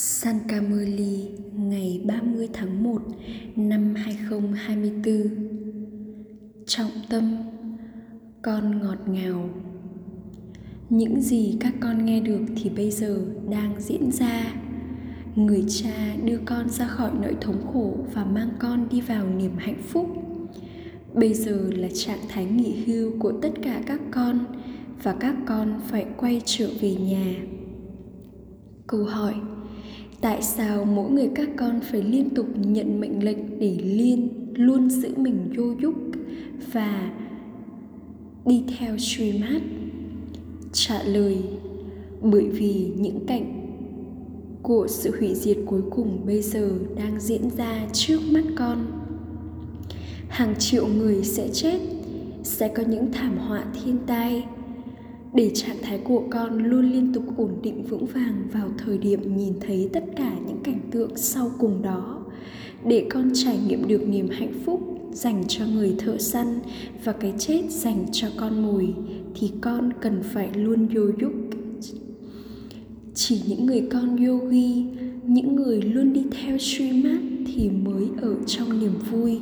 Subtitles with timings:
[0.00, 3.02] Sankameli ngày 30 tháng 1
[3.56, 5.28] năm 2024
[6.66, 7.36] Trọng tâm,
[8.42, 9.50] Con ngọt ngào.
[10.90, 13.20] Những gì các con nghe được thì bây giờ
[13.50, 14.54] đang diễn ra.
[15.34, 19.56] Người cha đưa con ra khỏi nỗi thống khổ và mang con đi vào niềm
[19.58, 20.06] hạnh phúc.
[21.14, 24.44] Bây giờ là trạng thái nghỉ hưu của tất cả các con
[25.02, 27.34] Và các con phải quay trở về nhà.
[28.86, 29.34] Câu hỏi
[30.20, 34.90] tại sao mỗi người các con phải liên tục nhận mệnh lệnh để liên luôn
[34.90, 35.94] giữ mình vô dục
[36.72, 37.12] và
[38.46, 39.62] đi theo Srimad?
[40.72, 41.42] Trả lời
[42.22, 43.66] bởi vì những cảnh
[44.62, 48.86] của sự hủy diệt cuối cùng bây giờ đang diễn ra trước mắt con.
[50.28, 51.78] Hàng triệu người sẽ chết,
[52.42, 54.44] sẽ có những thảm họa thiên tai,
[55.36, 59.36] để trạng thái của con luôn liên tục ổn định vững vàng vào thời điểm
[59.36, 62.22] nhìn thấy tất cả những cảnh tượng sau cùng đó.
[62.84, 64.80] Để con trải nghiệm được niềm hạnh phúc
[65.12, 66.58] dành cho người thợ săn
[67.04, 68.94] và cái chết dành cho con mồi
[69.34, 71.32] thì con cần phải luôn vô dục
[73.14, 74.84] chỉ những người con yogi
[75.26, 79.40] những người luôn đi theo suy mát, thì mới ở trong niềm vui.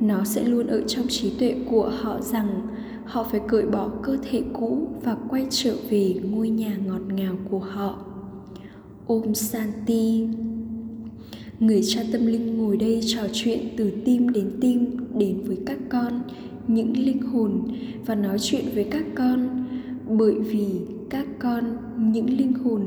[0.00, 2.62] Nó sẽ luôn ở trong trí tuệ của họ rằng
[3.06, 7.36] họ phải cởi bỏ cơ thể cũ và quay trở về ngôi nhà ngọt ngào
[7.50, 8.04] của họ.
[9.06, 10.28] Ôm santi
[11.60, 15.78] người cha tâm linh ngồi đây trò chuyện từ tim đến tim, đến với các
[15.88, 16.20] con,
[16.68, 17.62] những linh hồn,
[18.06, 19.64] và nói chuyện với các con.
[20.08, 20.66] Bởi vì
[21.10, 21.76] các con,
[22.12, 22.82] những linh hồn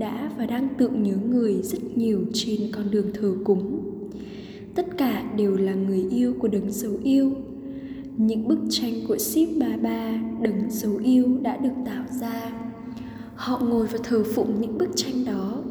[0.00, 3.80] đã và đang tượng nhớ người rất nhiều trên con đường thờ cúng.
[4.74, 7.32] Tất cả đều là người yêu của đấng dấu yêu
[8.16, 12.52] những bức tranh của Ship Baba đấng dấu yêu đã được tạo ra.
[13.34, 15.62] Họ ngồi và thờ phụng những bức tranh đó.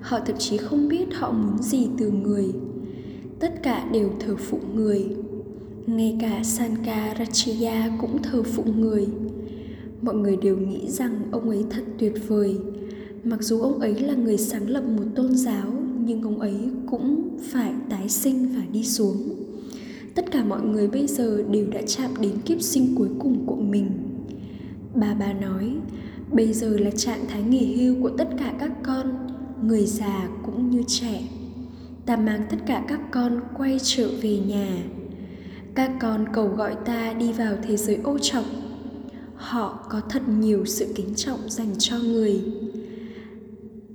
[0.00, 2.52] Họ thậm chí không biết họ muốn gì từ người.
[3.38, 5.16] Tất cả đều thờ phụng người.
[5.86, 9.06] Ngay cả Sankaracharya cũng thờ phụng người.
[10.02, 12.58] Mọi người đều nghĩ rằng ông ấy thật tuyệt vời.
[13.24, 15.72] Mặc dù ông ấy là người sáng lập một tôn giáo,
[16.04, 16.56] nhưng ông ấy
[16.90, 19.41] cũng phải tái sinh và đi xuống
[20.14, 23.56] tất cả mọi người bây giờ đều đã chạm đến kiếp sinh cuối cùng của
[23.56, 23.90] mình.
[24.94, 25.74] Bà bà nói,
[26.32, 29.26] bây giờ là trạng thái nghỉ hưu của tất cả các con,
[29.62, 31.22] người già cũng như trẻ.
[32.06, 34.82] Ta mang tất cả các con quay trở về nhà.
[35.74, 38.44] Các con cầu gọi ta đi vào thế giới ô trọng.
[39.34, 42.40] Họ có thật nhiều sự kính trọng dành cho người.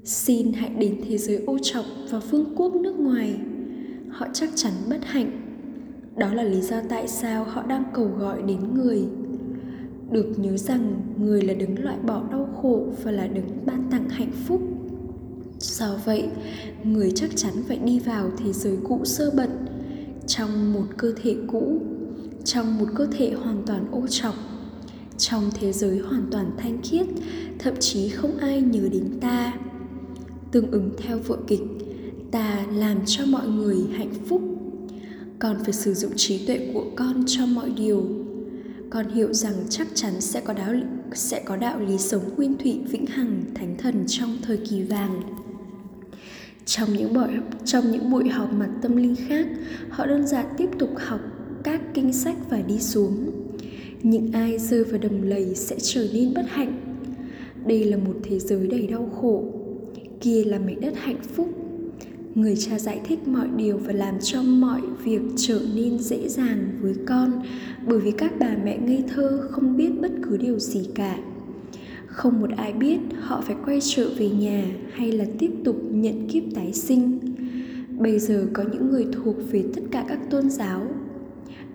[0.03, 3.39] Xin hãy đến thế giới ô trọng và vương quốc nước ngoài.
[4.09, 5.46] Họ chắc chắn bất hạnh
[6.17, 9.03] đó là lý do tại sao họ đang cầu gọi đến người.
[10.11, 14.09] Được nhớ rằng, người là đứng loại bỏ đau khổ và là đứng ban tặng
[14.09, 14.61] hạnh phúc.
[15.59, 16.29] Do vậy,
[16.83, 19.49] người chắc chắn phải đi vào thế giới cũ sơ bẩn,
[20.27, 21.81] trong một cơ thể cũ,
[22.43, 24.35] trong một cơ thể hoàn toàn ô trọc,
[25.17, 27.05] trong thế giới hoàn toàn thanh khiết,
[27.59, 29.53] thậm chí không ai nhớ đến ta.
[30.51, 31.61] Tương ứng theo vở kịch,
[32.31, 34.56] ta làm cho mọi người hạnh phúc
[35.39, 38.03] con phải sử dụng trí tuệ của con cho mọi điều.
[38.89, 40.73] Con hiểu rằng chắc chắn sẽ có đạo,
[41.13, 45.21] sẽ có đạo lý sống nguyên thủy, vĩnh hằng, thánh thần trong thời kỳ vàng.
[46.65, 47.29] Trong những buổi,
[47.65, 49.47] trong những buổi họp mặt tâm linh khác,
[49.89, 51.21] họ đơn giản tiếp tục học
[51.63, 53.31] các kinh sách và đi xuống.
[54.03, 56.81] Những ai rơi vào đầm lầy sẽ trở nên bất hạnh.
[57.65, 59.43] Đây là một thế giới đầy đau khổ.
[60.21, 61.66] Kia là mảnh đất hạnh phúc
[62.37, 66.77] người cha giải thích mọi điều và làm cho mọi việc trở nên dễ dàng
[66.81, 67.41] với con,
[67.87, 71.17] bởi vì các bà mẹ ngây thơ không biết bất cứ điều gì cả.
[72.07, 76.27] Không một ai biết họ phải quay trở về nhà hay là tiếp tục nhận
[76.27, 77.19] kiếp tái sinh.
[77.97, 80.87] Bây giờ có những người thuộc về tất cả các tôn giáo.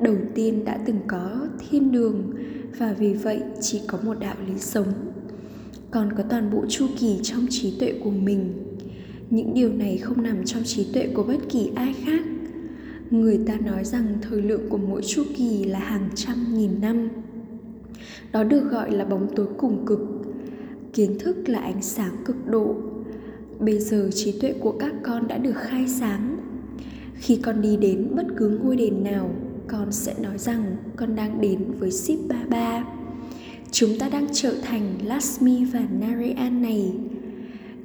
[0.00, 2.34] Đầu tiên đã từng có thiên đường
[2.78, 4.92] và vì vậy chỉ có một đạo lý sống.
[5.90, 8.52] Còn có toàn bộ chu kỳ trong trí tuệ của mình
[9.32, 12.24] những điều này không nằm trong trí tuệ của bất kỳ ai khác.
[13.10, 17.08] Người ta nói rằng thời lượng của mỗi chu kỳ là hàng trăm nghìn năm.
[18.32, 20.00] Đó được gọi là bóng tối cùng cực.
[20.92, 22.76] Kiến thức là ánh sáng cực độ.
[23.58, 26.36] Bây giờ trí tuệ của các con đã được khai sáng.
[27.14, 29.30] Khi con đi đến bất cứ ngôi đền nào,
[29.68, 32.84] con sẽ nói rằng con đang đến với ship ba ba.
[33.70, 36.92] chúng ta đang trở thành lasmi và narayan này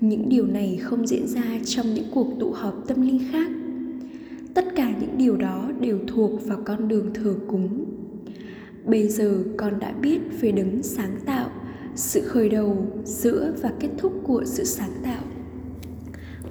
[0.02, 3.52] những điều này không diễn ra trong những cuộc tụ họp tâm linh khác.
[4.54, 7.86] Tất cả những điều đó đều thuộc vào con đường thờ cúng.
[8.86, 11.50] Bây giờ con đã biết về đấng sáng tạo,
[11.96, 15.24] sự khởi đầu giữa và kết thúc của sự sáng tạo.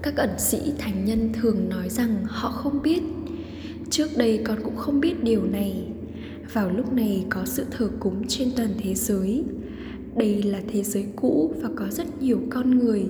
[0.02, 3.02] Các ẩn sĩ thành nhân thường nói rằng họ không biết.
[3.90, 5.88] Trước đây con cũng không biết điều này.
[6.52, 9.44] Vào lúc này có sự thờ cúng trên toàn thế giới.
[10.16, 13.06] Đây là thế giới cũ và có rất nhiều con người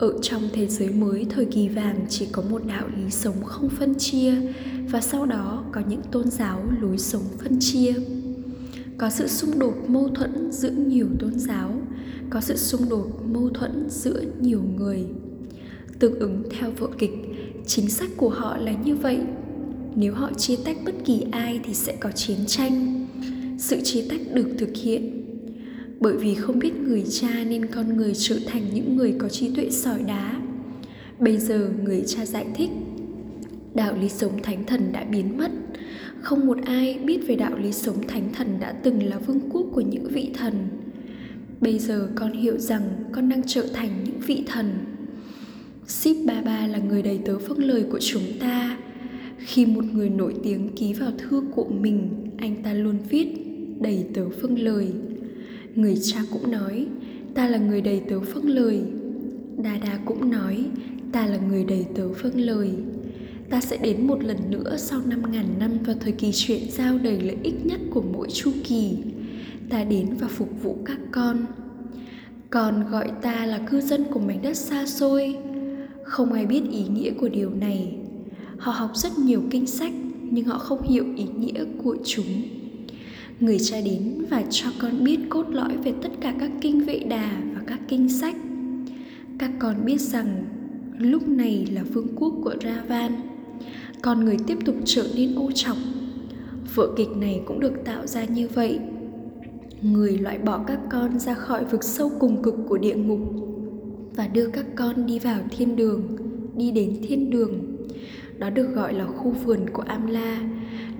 [0.00, 3.68] ở trong thế giới mới, thời kỳ vàng chỉ có một đạo lý sống không
[3.68, 4.34] phân chia,
[4.90, 7.94] và sau đó có những tôn giáo lối sống phân chia.
[8.98, 11.82] Có sự xung đột mâu thuẫn giữa nhiều tôn giáo,
[12.30, 15.04] có sự xung đột mâu thuẫn giữa nhiều người.
[15.98, 17.14] Tương ứng theo vở kịch,
[17.66, 19.18] chính sách của họ là như vậy.
[19.94, 23.06] Nếu họ chia tách bất kỳ ai thì sẽ có chiến tranh.
[23.58, 25.19] Sự chia tách được thực hiện
[26.00, 29.54] bởi vì không biết người cha nên con người trở thành những người có trí
[29.54, 30.40] tuệ sỏi đá
[31.18, 32.70] bây giờ người cha giải thích
[33.74, 35.50] đạo lý sống thánh thần đã biến mất
[36.20, 39.66] không một ai biết về đạo lý sống thánh thần đã từng là vương quốc
[39.72, 40.54] của những vị thần
[41.60, 42.82] bây giờ con hiểu rằng
[43.12, 44.90] con đang trở thành những vị thần
[45.90, 48.78] Sip Baba là người đầy tớ vâng lời của chúng ta.
[49.38, 52.08] Khi một người nổi tiếng ký vào thư của mình,
[52.38, 53.28] anh ta luôn viết
[53.80, 54.92] đầy tớ vâng lời.
[55.74, 56.86] Người cha cũng nói,
[57.34, 58.82] ta là người đầy tớ vâng lời.
[59.56, 60.64] Dada cũng nói,
[61.12, 62.70] ta là người đầy tớ vâng lời.
[63.50, 66.98] Ta sẽ đến một lần nữa sau năm ngàn năm vào thời kỳ chuyển giao
[66.98, 68.96] đầy lợi ích nhất của mỗi chu kỳ.
[69.68, 71.36] Ta đến và phục vụ các con.
[72.50, 75.36] Con gọi ta là cư dân của mảnh đất xa xôi,
[76.04, 77.96] không ai biết ý nghĩa của điều này
[78.58, 79.92] họ học rất nhiều kinh sách
[80.30, 82.26] nhưng họ không hiểu ý nghĩa của chúng
[83.40, 86.98] người cha đến và cho con biết cốt lõi về tất cả các kinh vệ
[86.98, 88.36] đà và các kinh sách.
[89.38, 90.44] Các con biết rằng
[90.98, 93.12] lúc này là vương quốc của ravan.
[94.02, 95.78] Con người tiếp tục trở nên ô trọng.
[96.74, 98.78] Vở kịch này cũng được tạo ra như vậy.
[99.82, 103.20] Người loại bỏ các con ra khỏi vực sâu cùng cực của địa ngục
[104.16, 106.02] và đưa các con đi vào thiên đường,
[106.56, 107.76] đi đến thiên đường.
[108.38, 110.49] Đó được gọi là khu vườn của amla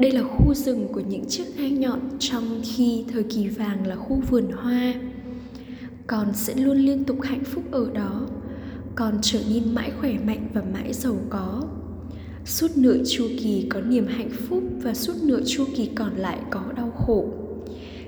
[0.00, 3.96] đây là khu rừng của những chiếc gai nhọn trong khi thời kỳ vàng là
[3.96, 4.94] khu vườn hoa.
[6.06, 8.26] Con sẽ luôn liên tục hạnh phúc ở đó.
[8.94, 11.62] Con trở nên mãi khỏe mạnh và mãi giàu có.
[12.44, 16.38] Suốt nửa chu kỳ có niềm hạnh phúc và suốt nửa chu kỳ còn lại
[16.50, 17.28] có đau khổ.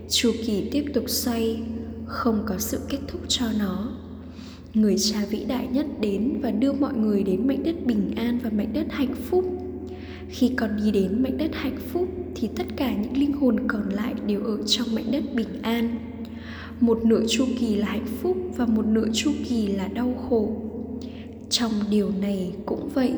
[0.08, 1.62] Chu kỳ tiếp tục xoay,
[2.06, 3.92] không có sự kết thúc cho nó.
[4.74, 8.38] Người cha vĩ đại nhất đến và đưa mọi người đến mảnh đất bình an
[8.42, 9.44] và mảnh đất hạnh phúc
[10.28, 13.88] khi con đi đến mảnh đất hạnh phúc, thì tất cả những linh hồn còn
[13.88, 15.98] lại đều ở trong mảnh đất bình an.
[16.80, 20.56] Một nửa chu kỳ là hạnh phúc và một nửa chu kỳ là đau khổ.
[21.50, 23.12] Trong điều này cũng vậy,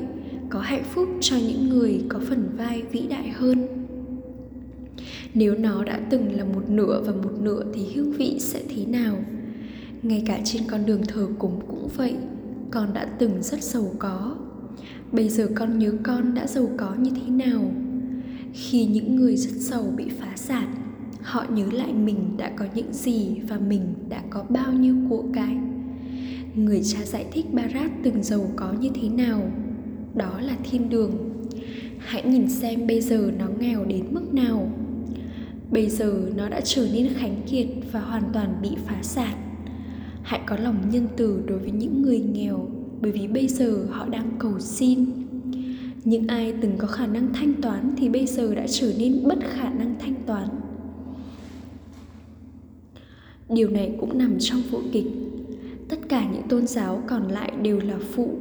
[0.51, 3.67] có hạnh phúc cho những người có phần vai vĩ đại hơn.
[5.35, 8.85] Nếu nó đã từng là một nửa và một nửa thì hương vị sẽ thế
[8.85, 9.17] nào?
[10.03, 12.15] Ngay cả trên con đường thờ cúng cũng vậy,
[12.71, 14.37] con đã từng rất giàu có
[15.12, 17.73] bây giờ con nhớ con đã giàu có như thế nào?
[18.53, 20.75] Khi những người rất giàu bị phá sản,
[21.23, 25.25] họ nhớ lại mình đã có những gì và mình đã có bao nhiêu của
[25.35, 25.56] cải.
[26.55, 29.50] Người cha giải thích barat từng giàu có như thế nào,
[30.15, 31.11] đó là thiên đường.
[31.99, 34.71] Hãy nhìn xem bây giờ nó nghèo đến mức nào.
[35.71, 39.38] Bây giờ nó đã trở nên khánh kiệt và hoàn toàn bị phá sản.
[40.23, 42.69] Hãy có lòng nhân từ đối với những người nghèo
[43.00, 45.05] bởi vì bây giờ họ đang cầu xin.
[46.04, 49.38] Những ai từng có khả năng thanh toán thì bây giờ đã trở nên bất
[49.40, 50.49] khả năng thanh toán.
[53.49, 55.07] Điều này cũng nằm trong vở kịch.
[55.88, 58.38] Tất cả những tôn giáo còn lại đều là phụ.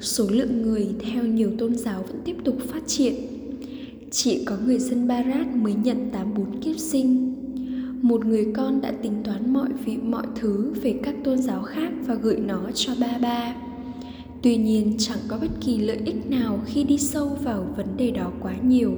[0.00, 3.14] Số lượng người theo nhiều tôn giáo vẫn tiếp tục phát triển.
[4.10, 7.34] Chỉ có người dân Barat mới nhận 84 kiếp sinh.
[8.02, 11.92] Một người con đã tính toán mọi vị mọi thứ về các tôn giáo khác
[12.06, 13.54] và gửi nó cho ba ba
[14.42, 18.10] tuy nhiên, chẳng có bất kỳ lợi ích nào khi đi sâu vào vấn đề
[18.10, 18.92] đó quá nhiều.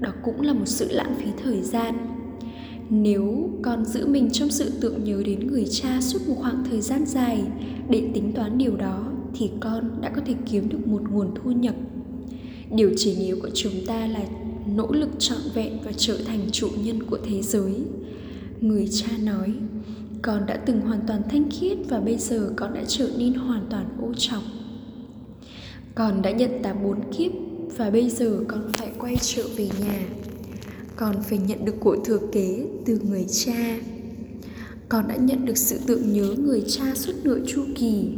[0.00, 1.94] Đó cũng là một sự lãng phí thời gian.
[2.90, 6.80] Nếu con giữ mình trong sự tưởng nhớ đến người cha suốt một khoảng thời
[6.80, 7.42] gian dài
[7.90, 11.50] để tính toán điều đó, thì con đã có thể kiếm được một nguồn thu
[11.50, 11.74] nhập.
[12.74, 14.20] Điều chỉ yếu của chúng ta là
[14.76, 17.72] nỗ lực trọn vẹn và trở thành chủ nhân của thế giới.
[18.60, 19.54] Người cha nói,
[20.22, 23.66] con đã từng hoàn toàn thanh khiết và bây giờ con đã trở nên hoàn
[23.70, 24.42] toàn ô trọng
[25.98, 27.32] con đã nhận tám bốn kiếp,
[27.76, 30.00] và bây giờ con phải quay trở về nhà.
[30.96, 33.78] Con phải nhận được của thừa kế từ người cha.
[34.88, 38.08] Con đã nhận được sự tưởng nhớ người cha suốt nửa chu kỳ.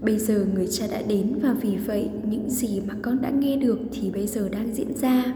[0.00, 3.56] Bây giờ người cha đã đến, và vì vậy, những gì mà con đã nghe
[3.56, 5.34] được thì bây giờ đang diễn ra.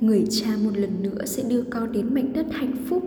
[0.00, 3.02] Người cha một lần nữa sẽ đưa con đến mảnh đất hạnh phúc.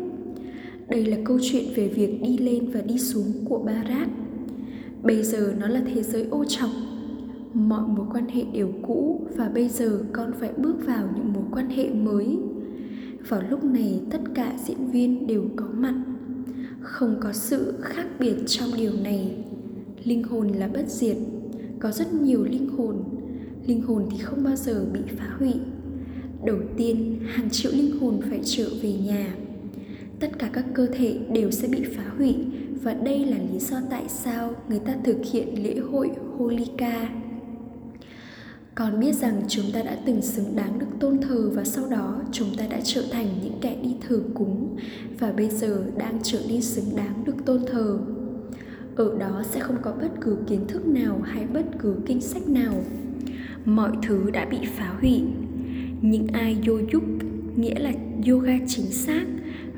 [0.90, 4.08] Đây là câu chuyện về việc đi lên và đi xuống của Barat.
[5.04, 6.70] bây giờ nó là thế giới ô trọc
[7.54, 11.44] mọi mối quan hệ đều cũ và bây giờ con phải bước vào những mối
[11.52, 12.38] quan hệ mới.
[13.28, 15.94] Vào lúc này, tất cả diễn viên đều có mặt.
[16.82, 19.44] Không có sự khác biệt trong điều này.
[20.04, 21.18] Linh hồn là bất diệt,
[21.80, 23.04] có rất nhiều linh hồn.
[23.68, 25.54] Linh hồn thì không bao giờ bị phá hủy.
[26.46, 29.36] Đầu tiên, hàng triệu linh hồn phải trở về nhà.
[30.20, 32.36] Tất cả các cơ thể đều sẽ bị phá hủy
[32.84, 37.21] và đây là lý do tại sao người ta thực hiện lễ hội Holika
[38.76, 42.22] còn biết rằng chúng ta đã từng xứng đáng được tôn thờ và sau đó
[42.32, 44.78] chúng ta đã trở thành những kẻ đi thờ cúng
[45.20, 48.00] và bây giờ đang trở đi xứng đáng được tôn thờ.
[48.96, 52.48] Ở đó sẽ không có bất cứ kiến thức nào hay bất cứ kinh sách
[52.48, 52.74] nào.
[53.66, 55.22] Mọi thứ đã bị phá hủy.
[56.02, 56.78] Những ai vô
[57.56, 57.92] nghĩa là
[58.28, 59.24] yoga chính xác,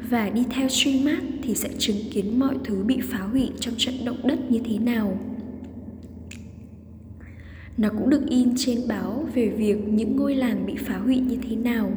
[0.09, 3.95] và đi theo Srimad thì sẽ chứng kiến mọi thứ bị phá hủy trong trận
[4.05, 5.17] động đất như thế nào.
[7.77, 11.37] Nó cũng được in trên báo về việc những ngôi làng bị phá hủy như
[11.49, 11.91] thế nào.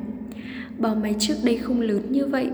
[0.79, 2.51] Bò máy trước đây không lớn như vậy,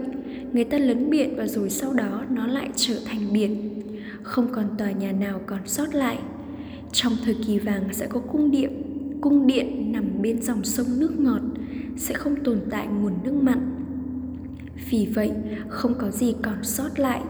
[0.52, 3.70] người ta lấn biển và rồi sau đó nó lại trở thành biển.
[4.22, 6.18] Không còn tòa nhà nào còn sót lại.
[6.92, 8.82] Trong thời kỳ vàng sẽ có cung điện,
[9.20, 11.40] cung điện nằm bên dòng sông nước ngọt,
[11.96, 13.82] sẽ không tồn tại nguồn nước mặn
[14.90, 15.32] vì vậy
[15.68, 17.22] không có gì còn sót lại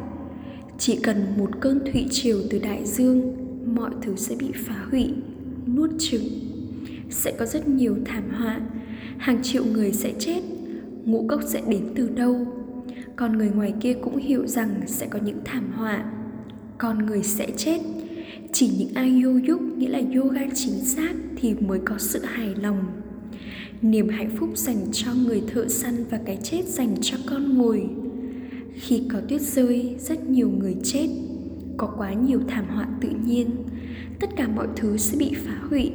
[0.78, 3.34] chỉ cần một cơn thủy triều từ đại dương
[3.75, 5.14] mọi thứ sẽ bị phá hủy
[5.83, 6.25] nuốt chửng.
[7.11, 8.61] Sẽ có rất nhiều thảm họa.
[9.19, 10.41] Hàng triệu người sẽ chết.
[11.05, 12.47] Ngũ cốc sẽ đến từ đâu?
[13.17, 16.05] Còn người ngoài kia cũng hiểu rằng sẽ có những thảm họa.
[16.79, 17.81] Con người sẽ chết.
[18.53, 22.55] Chỉ những ai vô yúc nghĩa là yoga chính xác, thì mới có sự hài
[22.55, 22.85] lòng.
[23.83, 27.89] Niềm hạnh phúc dành cho người thợ săn và cái chết dành cho con mồi
[28.75, 31.09] khi có tuyết rơi, rất nhiều người chết.
[31.77, 33.51] Có quá nhiều thảm họa tự nhiên
[34.21, 35.92] tất cả mọi thứ sẽ bị phá hủy.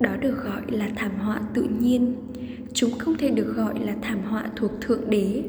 [0.00, 2.14] Đó được gọi là thảm họa tự nhiên.
[2.72, 5.42] Chúng không thể được gọi là thảm họa thuộc thượng đế.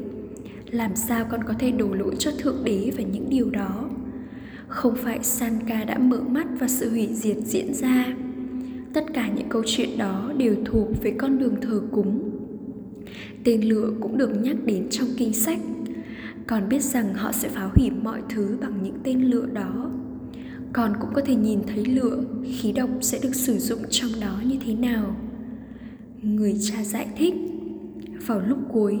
[0.70, 3.90] Làm sao con có thể đổ lỗi cho thượng đế và những điều đó?
[4.68, 8.14] Không phải sanka đã mở mắt và sự hủy diệt diễn ra.
[8.92, 12.30] Tất cả những câu chuyện đó đều thuộc về con đường thờ cúng.
[13.44, 15.58] Tên lửa cũng được nhắc đến trong kinh sách.
[16.46, 19.90] Con biết rằng họ sẽ phá hủy mọi thứ bằng những tên lửa đó
[20.72, 22.24] con cũng có thể nhìn thấy lửa,
[22.56, 25.16] khí độc sẽ được sử dụng trong đó như thế nào.
[26.22, 27.34] Người cha giải thích,
[28.26, 28.98] vào lúc cuối,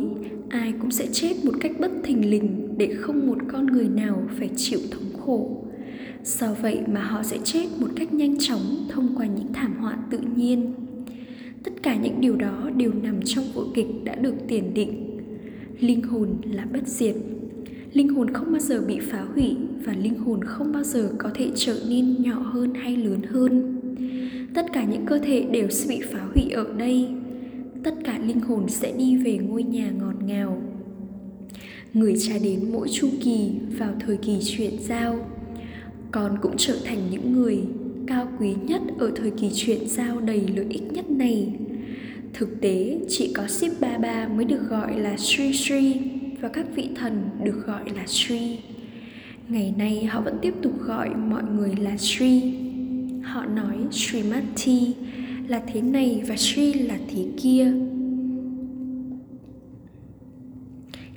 [0.48, 4.22] ai cũng sẽ chết một cách bất thình lình để không một con người nào
[4.38, 5.64] phải chịu thống khổ.
[6.24, 9.98] Do vậy mà họ sẽ chết một cách nhanh chóng thông qua những thảm họa
[10.10, 10.74] tự nhiên.
[11.64, 15.18] Tất cả những điều đó đều nằm trong vở kịch đã được tiền định.
[15.80, 17.14] Linh hồn là bất diệt
[17.98, 21.30] linh hồn không bao giờ bị phá hủy và linh hồn không bao giờ có
[21.34, 23.80] thể trở nên nhỏ hơn hay lớn hơn.
[24.54, 27.08] Tất cả những cơ thể đều sẽ bị phá hủy ở đây.
[27.84, 30.62] Tất cả linh hồn sẽ đi về ngôi nhà ngọt ngào.
[31.94, 35.26] Người cha đến mỗi chu kỳ vào thời kỳ chuyển giao.
[36.10, 37.58] Con cũng trở thành những người
[38.06, 41.52] cao quý nhất ở thời kỳ chuyển giao đầy lợi ích nhất này.
[42.34, 46.88] Thực tế, chỉ có ship baba mới được gọi là sri sri và các vị
[46.94, 48.58] thần được gọi là sri
[49.48, 52.54] ngày nay họ vẫn tiếp tục gọi mọi người là sri
[53.22, 54.94] họ nói srimati
[55.48, 57.72] là thế này và sri là thế kia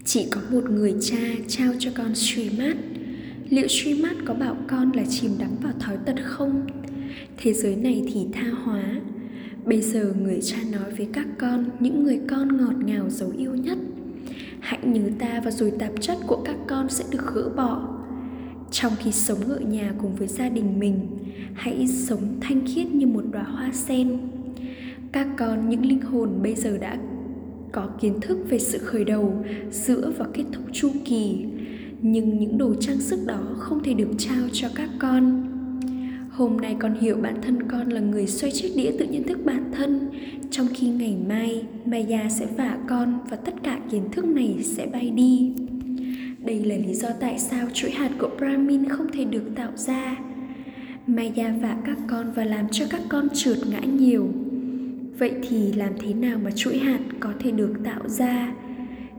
[0.05, 2.77] chỉ có một người cha trao cho con srimat
[3.51, 6.67] liệu Srimat có bảo con là chìm đắm vào thói tật không?
[7.37, 8.83] Thế giới này thì tha hóa.
[9.65, 13.55] Bây giờ người cha nói với các con, những người con ngọt ngào dấu yêu
[13.55, 13.77] nhất.
[14.61, 17.87] Hãy nhớ ta và rồi tạp chất của các con sẽ được gỡ bỏ.
[18.71, 21.07] Trong khi sống ở nhà cùng với gia đình mình,
[21.53, 24.17] hãy sống thanh khiết như một đóa hoa sen.
[25.11, 26.97] Các con, những linh hồn bây giờ đã
[27.71, 31.45] có kiến thức về sự khởi đầu, giữa và kết thúc chu kỳ
[32.01, 35.50] nhưng những đồ trang sức đó không thể được trao cho các con
[36.31, 39.39] hôm nay con hiểu bản thân con là người xoay chiếc đĩa tự nhận thức
[39.45, 40.09] bản thân.
[40.51, 44.85] Trong khi ngày mai, maya sẽ vả con và tất cả kiến thức này sẽ
[44.85, 45.53] bay đi.
[46.45, 50.17] Đây là lý do tại sao chuỗi hạt của brahmin không thể được tạo ra.
[51.07, 54.27] Maya vả các con và làm cho các con trượt ngã nhiều.
[55.19, 58.53] Vậy thì làm thế nào mà chuỗi hạt có thể được tạo ra?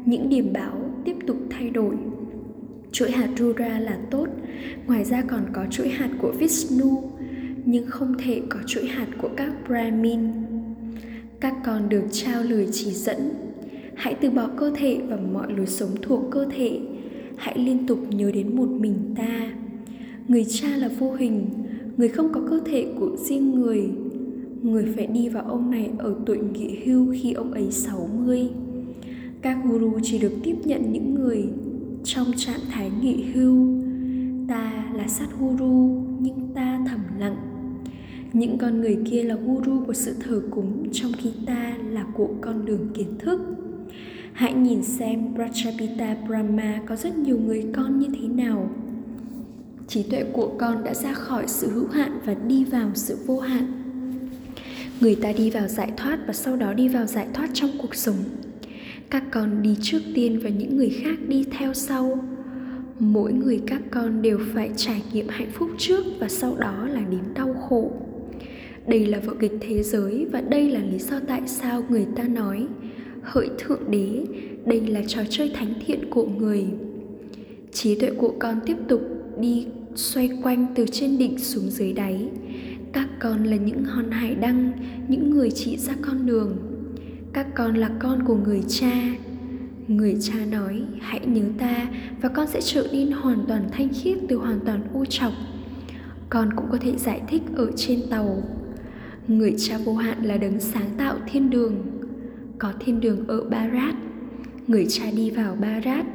[0.04, 1.94] Những điểm báo tiếp tục thay đổi
[2.92, 4.26] chuỗi hạt Rudra là tốt,
[4.86, 7.10] ngoài ra còn có chuỗi hạt của Vishnu,
[7.64, 10.20] nhưng không thể có chuỗi hạt của các Brahmin.
[11.40, 13.30] Các con được trao lời chỉ dẫn,
[13.94, 16.80] hãy từ bỏ cơ thể và mọi lối sống thuộc cơ thể,
[17.36, 19.52] hãy liên tục nhớ đến một mình ta.
[20.28, 21.46] Người cha là vô hình,
[21.96, 23.88] người không có cơ thể của riêng người
[24.62, 28.48] người phải đi vào ông này ở tuổi nghỉ hưu khi ông ấy 60.
[29.42, 31.44] Các guru chỉ được tiếp nhận những người
[32.04, 33.82] trong trạng thái nghỉ hưu.
[34.48, 37.36] Ta là sát guru, nhưng ta thầm lặng.
[38.32, 42.28] Những con người kia là guru của sự thờ cúng, trong khi ta là của
[42.40, 43.40] con đường kiến thức.
[44.32, 48.70] Hãy nhìn xem prachapita Brahma có rất nhiều người con như thế nào.
[49.88, 53.40] Trí tuệ của con đã ra khỏi sự hữu hạn và đi vào sự vô
[53.40, 53.82] hạn
[55.02, 57.94] người ta đi vào giải thoát và sau đó đi vào giải thoát trong cuộc
[57.94, 58.16] sống
[59.12, 62.24] các con đi trước tiên và những người khác đi theo sau.
[62.98, 67.00] Mỗi người các con đều phải trải nghiệm hạnh phúc trước và sau đó là
[67.00, 67.92] đến đau khổ.
[68.86, 72.22] Đây là vở kịch thế giới và đây là lý do tại sao người ta
[72.22, 72.66] nói,
[73.22, 74.24] hỡi thượng đế,
[74.66, 76.66] đây là trò chơi thánh thiện của người.
[77.72, 79.02] Trí tuệ của con tiếp tục
[79.40, 82.28] đi xoay quanh từ trên đỉnh xuống dưới đáy.
[82.92, 84.72] Các con là những hòn hải đăng,
[85.08, 86.71] những người chỉ ra con đường
[87.32, 88.92] các con là con của người cha.
[89.88, 91.86] Người cha nói, hãy nhớ ta
[92.22, 95.32] và con sẽ trở nên hoàn toàn thanh khiết từ hoàn toàn ô trọc
[96.32, 98.42] con cũng có thể giải thích ở trên tàu.
[99.28, 101.76] Người cha vô hạn là đấng sáng tạo thiên đường.
[102.58, 103.94] Có thiên đường ở barat.
[104.66, 106.06] Người cha đi vào barat.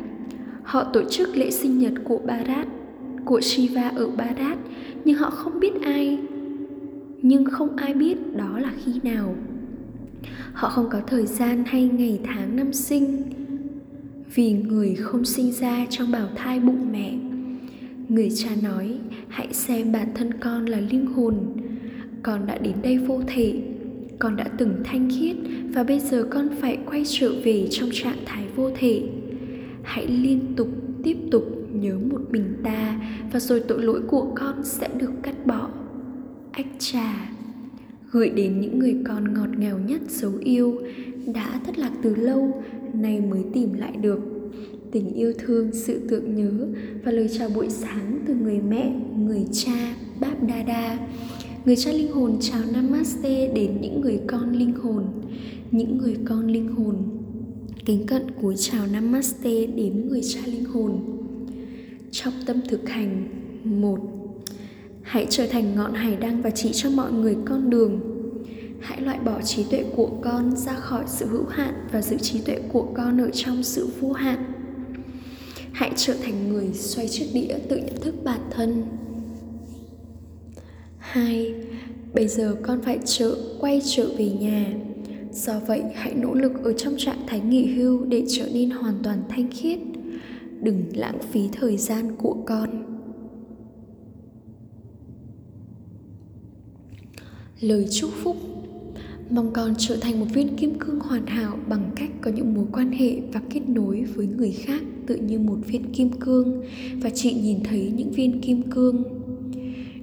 [0.63, 2.67] Họ tổ chức lễ sinh nhật của barat,
[3.25, 4.57] của shiva ở barat,
[5.05, 6.19] nhưng họ không biết ai.
[7.21, 9.35] Nhưng không ai biết đó là khi nào
[10.53, 13.23] họ không có thời gian hay ngày tháng năm sinh,
[14.35, 17.17] vì người không sinh ra trong bào thai bụng mẹ.
[18.09, 21.35] Người cha nói, hãy xem bản thân con là linh hồn.
[22.23, 23.61] Con đã đến đây vô thể.
[24.19, 25.35] Con đã từng thanh khiết
[25.73, 29.03] và bây giờ con phải quay trở về trong trạng thái vô thể.
[29.83, 30.67] Hãy liên tục,
[31.03, 31.43] tiếp tục
[31.73, 32.99] nhớ một mình ta
[33.31, 35.69] và rồi tội lỗi của con sẽ được cắt bỏ.
[36.51, 37.29] Ách trà
[38.11, 40.81] gửi đến những người con ngọt ngào nhất dấu yêu.
[41.33, 44.19] Đã thất lạc từ lâu, nay mới tìm lại được.
[44.91, 46.67] Tình yêu thương, sự tượng nhớ
[47.03, 50.97] và lời chào buổi sáng từ người mẹ, người cha báp đa đa
[51.67, 55.03] người cha linh hồn chào namaste đến những người con linh hồn.
[55.71, 56.95] Những người con linh hồn,
[57.85, 60.99] kính cận cúi chào namaste đến người cha linh hồn.
[62.11, 63.27] Trong tâm thực hành,
[63.63, 63.99] một
[65.17, 67.99] hãy trở thành ngọn hải đăng và chỉ cho mọi người con đường.
[68.79, 72.41] Hãy loại bỏ trí tuệ của con ra khỏi sự hữu hạn và giữ trí
[72.41, 74.53] tuệ của con ở trong sự vô hạn.
[75.71, 78.83] Hãy trở thành người xoay chiếc đĩa tự nhận thức bản thân.
[80.97, 81.53] Hai,
[82.13, 84.73] bây giờ con phải trở, quay trở về nhà.
[85.31, 88.95] Do vậy, hãy nỗ lực ở trong trạng thái nghỉ hưu để trở nên hoàn
[89.03, 89.79] toàn thanh khiết.
[90.61, 92.96] Đừng lãng phí thời gian của con.
[97.61, 98.37] Lời chúc phúc.
[99.29, 102.65] Mong con trở thành một viên kim cương hoàn hảo bằng cách có những mối
[102.71, 106.63] quan hệ và kết nối với người khác tự như một viên kim cương.
[107.01, 109.03] Và chị nhìn thấy những viên kim cương.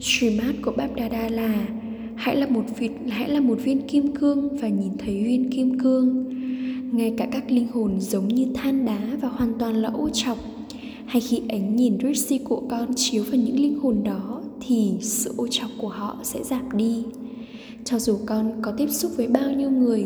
[0.00, 1.68] Srimad của Bab Dada là
[2.16, 5.78] hãy là một viên, hãy là một viên kim cương và nhìn thấy viên kim
[5.78, 6.24] cương.
[6.96, 10.38] Ngay cả các linh hồn giống như than đá và hoàn toàn là ô trọc.
[11.06, 15.34] Hay khi ánh nhìn Rishi của con chiếu vào những linh hồn đó thì sự
[15.36, 17.04] ô trọc của họ sẽ giảm đi
[17.84, 20.04] cho dù con có tiếp xúc với bao nhiêu người,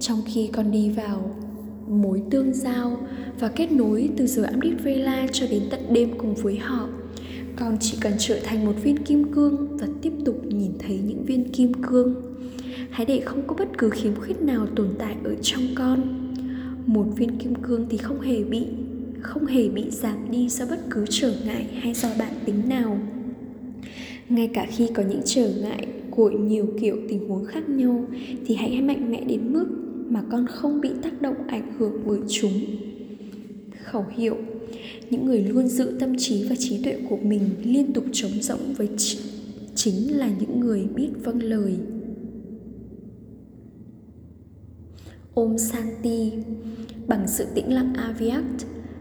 [0.00, 1.36] trong khi con đi vào
[1.88, 2.96] mối tương giao
[3.40, 6.88] và kết nối từ giờ Amrit Vela cho đến tận đêm cùng với họ,
[7.56, 11.24] con chỉ cần trở thành một viên kim cương và tiếp tục nhìn thấy những
[11.24, 12.14] viên kim cương.
[12.90, 16.00] Hãy để không có bất cứ khiếm khuyết nào tồn tại ở trong con.
[16.86, 18.66] Một viên kim cương thì không hề bị,
[19.20, 22.98] không hề bị giảm đi do bất cứ trở ngại hay do bản tính nào.
[24.28, 25.86] Ngay cả khi có những trở ngại
[26.20, 28.04] hội nhiều kiểu tình huống khác nhau
[28.46, 29.66] thì hãy mạnh mẽ đến mức
[30.08, 32.52] mà con không bị tác động ảnh hưởng bởi chúng.
[33.84, 34.36] Khẩu hiệu,
[35.10, 38.74] những người luôn giữ tâm trí và trí tuệ của mình liên tục trống rỗng
[38.76, 38.88] với
[39.74, 41.76] chính là những người biết vâng lời.
[45.34, 46.32] Ôm Santi
[47.08, 48.44] Bằng sự tĩnh lặng aviat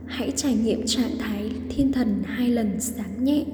[0.05, 3.45] Hãy trải nghiệm trạng thái thiên thần hai lần sáng nhẹ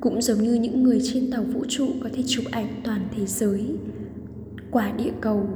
[0.00, 3.26] cũng giống như những người trên tàu vũ trụ có thể chụp ảnh toàn thế
[3.26, 3.66] giới
[4.70, 5.48] quả địa cầu.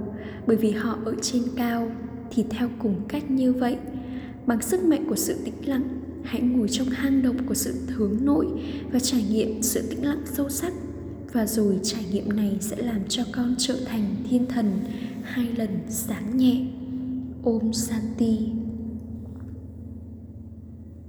[0.47, 1.93] Bởi vì họ ở trên cao
[2.31, 3.77] thì theo cùng cách như vậy.
[4.47, 5.89] Bằng sức mạnh của sự tĩnh lặng,
[6.23, 8.47] hãy ngồi trong hang động của sự hướng nội
[8.93, 10.73] và trải nghiệm sự tĩnh lặng sâu sắc.
[11.33, 14.71] Và rồi trải nghiệm này sẽ làm cho con trở thành thiên thần
[15.23, 16.67] hai lần sáng nhẹ.
[17.43, 18.39] Ôm santi